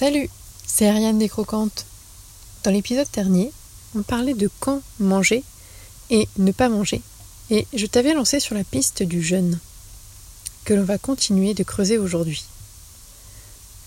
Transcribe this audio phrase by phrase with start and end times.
[0.00, 0.30] Salut,
[0.66, 1.84] c'est Ariane des Croquantes.
[2.64, 3.52] Dans l'épisode dernier,
[3.94, 5.44] on parlait de quand manger
[6.08, 7.02] et ne pas manger.
[7.50, 9.58] Et je t'avais lancé sur la piste du jeûne,
[10.64, 12.46] que l'on va continuer de creuser aujourd'hui.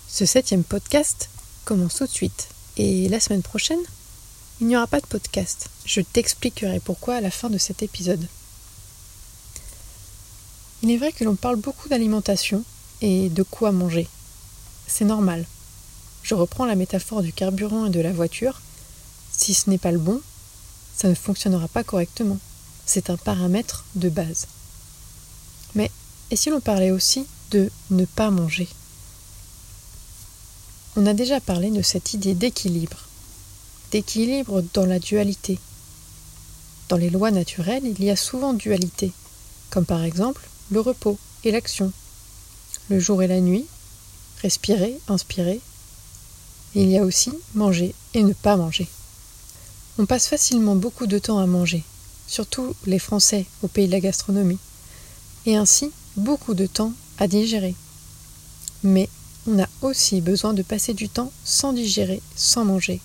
[0.06, 1.30] Ce septième podcast
[1.64, 2.46] commence tout de suite.
[2.76, 3.82] Et la semaine prochaine,
[4.60, 5.66] il n'y aura pas de podcast.
[5.84, 8.24] Je t'expliquerai pourquoi à la fin de cet épisode.
[10.84, 12.62] Il est vrai que l'on parle beaucoup d'alimentation
[13.00, 14.06] et de quoi manger.
[14.86, 15.44] C'est normal.
[16.24, 18.62] Je reprends la métaphore du carburant et de la voiture.
[19.30, 20.22] Si ce n'est pas le bon,
[20.96, 22.38] ça ne fonctionnera pas correctement.
[22.86, 24.46] C'est un paramètre de base.
[25.74, 25.90] Mais
[26.30, 28.68] et si l'on parlait aussi de ne pas manger?
[30.96, 33.00] On a déjà parlé de cette idée d'équilibre.
[33.90, 35.58] D'équilibre dans la dualité.
[36.88, 39.12] Dans les lois naturelles, il y a souvent dualité,
[39.68, 41.92] comme par exemple le repos et l'action,
[42.88, 43.66] le jour et la nuit,
[44.40, 45.60] respirer, inspirer,
[46.74, 48.88] il y a aussi manger et ne pas manger.
[49.98, 51.84] On passe facilement beaucoup de temps à manger,
[52.26, 54.58] surtout les Français au pays de la gastronomie,
[55.46, 57.76] et ainsi beaucoup de temps à digérer.
[58.82, 59.08] Mais
[59.46, 63.00] on a aussi besoin de passer du temps sans digérer, sans manger.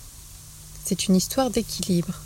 [0.83, 2.21] C'est une histoire d'équilibre.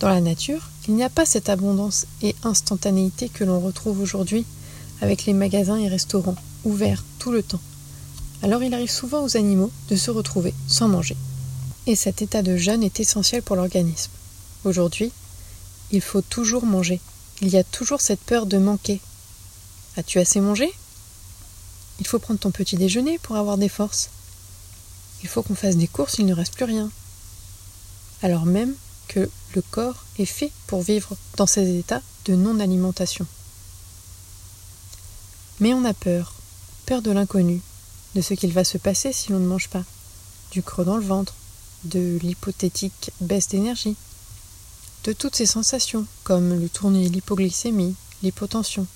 [0.00, 4.44] Dans la nature, il n'y a pas cette abondance et instantanéité que l'on retrouve aujourd'hui
[5.00, 7.60] avec les magasins et restaurants ouverts tout le temps
[8.42, 11.16] alors il arrive souvent aux animaux de se retrouver sans manger.
[11.86, 14.10] Et cet état de jeûne est essentiel pour l'organisme.
[14.64, 15.12] Aujourd'hui,
[15.90, 17.00] il faut toujours manger.
[17.42, 19.00] Il y a toujours cette peur de manquer.
[19.96, 20.72] As-tu assez mangé?
[21.98, 24.10] Il faut prendre ton petit déjeuner pour avoir des forces.
[25.22, 26.90] Il faut qu'on fasse des courses, il ne reste plus rien.
[28.22, 28.74] Alors même
[29.08, 33.26] que le corps est fait pour vivre dans ces états de non-alimentation.
[35.58, 36.34] Mais on a peur,
[36.86, 37.60] peur de l'inconnu,
[38.14, 39.84] de ce qu'il va se passer si l'on ne mange pas,
[40.52, 41.34] du creux dans le ventre,
[41.84, 43.96] de l'hypothétique baisse d'énergie,
[45.04, 48.86] de toutes ces sensations comme le tournis, l'hypoglycémie, l'hypotension,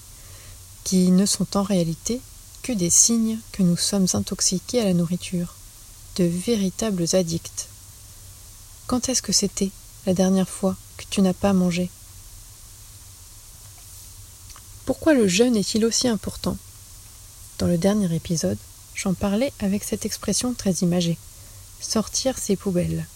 [0.85, 2.21] qui ne sont en réalité
[2.63, 5.55] que des signes que nous sommes intoxiqués à la nourriture,
[6.17, 7.69] de véritables addicts.
[8.87, 9.71] Quand est-ce que c'était
[10.07, 11.91] la dernière fois que tu n'as pas mangé?
[14.85, 16.59] Pourquoi le jeûne est-il aussi important?
[17.59, 18.59] Dans le dernier épisode,
[18.94, 21.19] J'en parlais avec cette expression très imagée
[21.84, 23.06] sortir ses poubelles.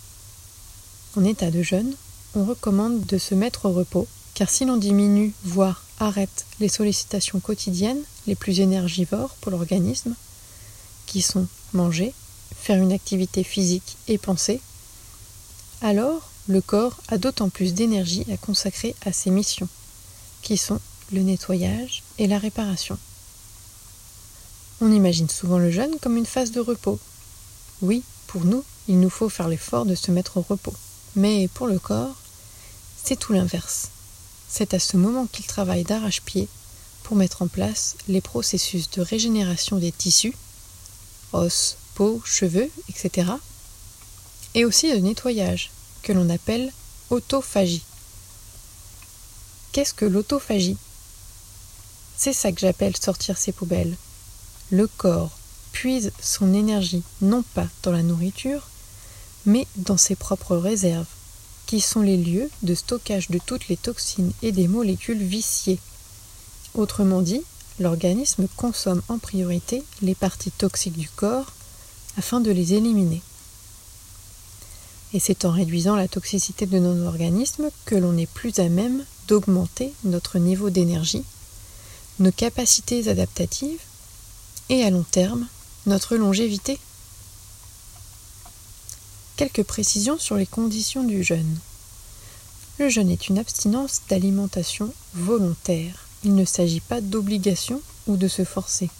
[1.16, 1.94] En état de jeûne,
[2.34, 7.40] on recommande de se mettre au repos, car si l'on diminue, voire arrête les sollicitations
[7.40, 10.14] quotidiennes les plus énergivores pour l'organisme,
[11.06, 12.12] qui sont manger,
[12.54, 14.60] faire une activité physique et penser,
[15.80, 19.68] alors le corps a d'autant plus d'énergie à consacrer à ses missions,
[20.42, 20.80] qui sont
[21.12, 22.98] le nettoyage et la réparation.
[24.80, 27.00] On imagine souvent le jeûne comme une phase de repos.
[27.82, 30.74] Oui, pour nous, il nous faut faire l'effort de se mettre au repos.
[31.16, 32.14] Mais pour le corps,
[33.02, 33.88] c'est tout l'inverse.
[34.48, 36.48] C'est à ce moment qu'il travaille d'arrache-pied
[37.02, 40.36] pour mettre en place les processus de régénération des tissus,
[41.32, 43.32] os, peau, cheveux, etc.
[44.54, 45.70] Et aussi de nettoyage,
[46.02, 46.72] que l'on appelle
[47.10, 47.82] autophagie.
[49.72, 50.76] Qu'est-ce que l'autophagie?
[52.16, 53.96] C'est ça que j'appelle sortir ses poubelles
[54.70, 55.38] le corps
[55.72, 58.68] puise son énergie non pas dans la nourriture,
[59.46, 61.06] mais dans ses propres réserves,
[61.66, 65.78] qui sont les lieux de stockage de toutes les toxines et des molécules viciées.
[66.74, 67.42] Autrement dit,
[67.78, 71.52] l'organisme consomme en priorité les parties toxiques du corps
[72.16, 73.22] afin de les éliminer.
[75.14, 79.04] Et c'est en réduisant la toxicité de nos organismes que l'on est plus à même
[79.26, 81.24] d'augmenter notre niveau d'énergie,
[82.18, 83.80] nos capacités adaptatives
[84.68, 85.46] et à long terme
[85.86, 86.78] notre longévité.
[89.36, 91.58] Quelques précisions sur les conditions du jeûne.
[92.78, 96.06] Le jeûne est une abstinence d'alimentation volontaire.
[96.24, 98.90] Il ne s'agit pas d'obligation ou de se forcer.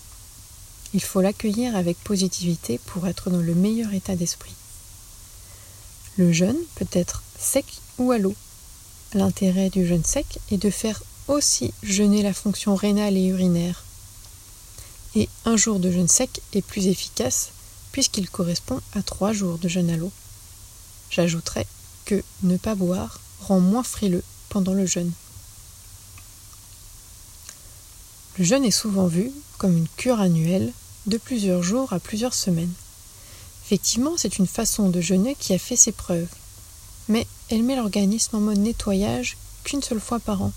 [0.95, 4.55] Il faut l'accueillir avec positivité pour être dans le meilleur état d'esprit.
[6.17, 7.67] Le jeûne peut être sec
[7.99, 8.35] ou à l'eau.
[9.15, 13.85] L'intérêt du jeûne sec est de faire aussi jeûner la fonction rénale et urinaire
[15.19, 17.51] et un jour de jeûne sec est plus efficace
[17.91, 20.13] puisqu'il correspond à trois jours de jeûne à l'eau.
[21.11, 21.67] J'ajouterai
[22.05, 25.11] que ne pas boire rend moins frileux pendant le jeûne.
[28.39, 30.73] Le jeûne est souvent vu comme une cure annuelle
[31.07, 32.73] de plusieurs jours à plusieurs semaines.
[33.65, 36.29] Effectivement, c'est une façon de jeûner qui a fait ses preuves,
[37.09, 40.53] mais elle met l'organisme en mode nettoyage qu'une seule fois par an.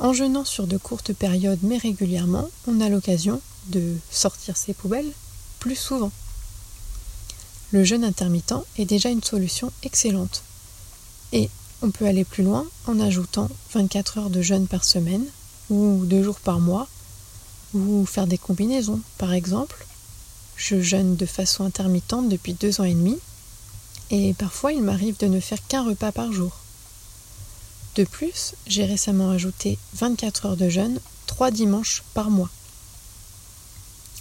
[0.00, 5.12] En jeûnant sur de courtes périodes mais régulièrement, on a l'occasion de sortir ses poubelles
[5.58, 6.10] plus souvent.
[7.70, 10.42] Le jeûne intermittent est déjà une solution excellente.
[11.32, 11.50] Et
[11.82, 15.24] on peut aller plus loin en ajoutant 24 heures de jeûne par semaine
[15.68, 16.88] ou deux jours par mois
[17.74, 19.00] ou faire des combinaisons.
[19.18, 19.86] Par exemple,
[20.56, 23.18] je jeûne de façon intermittente depuis deux ans et demi
[24.10, 26.52] et parfois il m'arrive de ne faire qu'un repas par jour.
[28.00, 32.48] De plus, j'ai récemment ajouté 24 heures de jeûne trois dimanches par mois.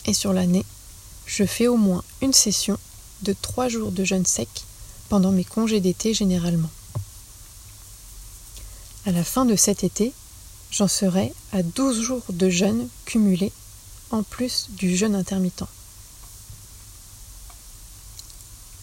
[0.05, 0.65] Et sur l'année,
[1.25, 2.77] je fais au moins une session
[3.21, 4.49] de trois jours de jeûne sec
[5.07, 6.69] pendant mes congés d'été généralement.
[9.05, 10.11] À la fin de cet été,
[10.71, 13.49] j'en serai à 12 jours de jeûne cumulé
[14.11, 15.63] en plus du jeûne intermittent.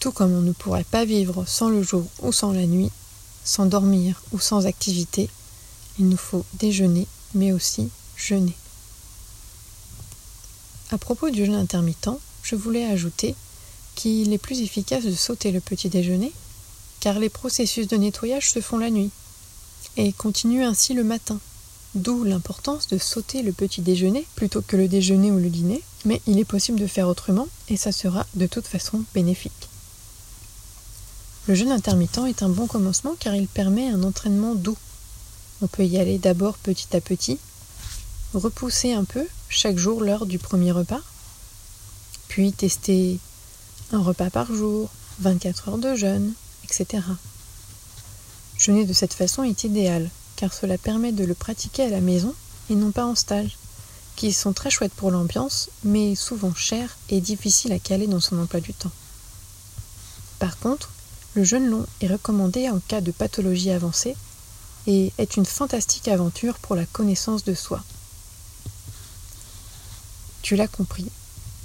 [0.01, 2.91] Tout comme on ne pourrait pas vivre sans le jour ou sans la nuit,
[3.47, 5.31] sans dormir ou sans activité,
[5.99, 8.55] il nous faut déjeuner mais aussi jeûner.
[10.91, 12.11] À propos du jeûne intermittent,
[12.43, 13.35] je voulais ajouter
[13.95, 16.33] qu'il est plus efficace de sauter le petit déjeuner,
[17.01, 19.11] car les processus de nettoyage se font la nuit,
[19.97, 21.39] et continuent ainsi le matin.
[21.95, 26.21] D'où l'importance de sauter le petit déjeuner plutôt que le déjeuner ou le dîner, mais
[26.27, 29.69] il est possible de faire autrement et ça sera de toute façon bénéfique.
[31.49, 34.77] Le jeûne intermittent est un bon commencement car il permet un entraînement doux.
[35.63, 37.39] On peut y aller d'abord petit à petit,
[38.35, 41.01] repousser un peu chaque jour l'heure du premier repas,
[42.27, 43.21] puis tester
[43.93, 44.91] un repas par jour,
[45.21, 46.33] 24 heures de jeûne,
[46.65, 47.05] etc.
[48.59, 52.35] Jeûner de cette façon est idéal, car cela permet de le pratiquer à la maison
[52.71, 53.57] et non pas en stage,
[54.17, 58.41] qui sont très chouettes pour l'ambiance, mais souvent chers et difficiles à caler dans son
[58.41, 58.91] emploi du temps.
[60.41, 60.91] Par contre,
[61.37, 64.17] le jeûne long est recommandé en cas de pathologie avancée
[64.89, 67.85] et est une fantastique aventure pour la connaissance de soi.
[70.43, 71.07] Tu l'as compris,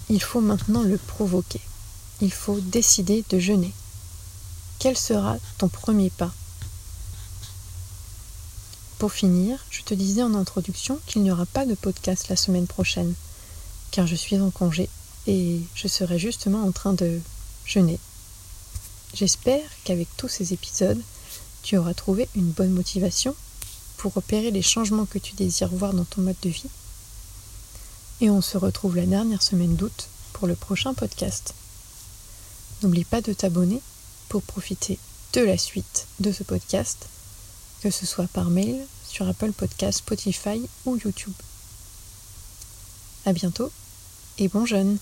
[0.09, 1.62] il faut maintenant le provoquer
[2.21, 3.73] il faut décider de jeûner.
[4.79, 6.31] Quel sera ton premier pas?
[9.00, 12.67] Pour finir, je te disais en introduction qu'il n'y aura pas de podcast la semaine
[12.67, 13.13] prochaine,
[13.89, 14.88] car je suis en congé
[15.25, 17.19] et je serai justement en train de
[17.65, 18.00] jeûner.
[19.13, 21.01] J'espère qu'avec tous ces épisodes,
[21.63, 23.35] tu auras trouvé une bonne motivation
[23.97, 26.69] pour opérer les changements que tu désires voir dans ton mode de vie.
[28.21, 31.53] Et on se retrouve la dernière semaine d'août pour le prochain podcast.
[32.81, 33.81] N'oublie pas de t'abonner
[34.29, 34.97] pour profiter
[35.33, 37.07] de la suite de ce podcast,
[37.81, 41.33] que ce soit par mail, sur Apple Podcast, Spotify ou YouTube.
[43.25, 43.71] À bientôt
[44.37, 44.97] et bon jeûne